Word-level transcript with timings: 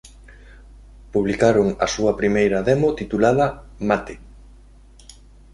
Publicaron 1.13 1.67
a 1.85 1.87
súa 1.95 2.13
primeira 2.19 2.59
demo 2.69 2.89
titulada 2.99 3.45
"Mate. 3.89 4.15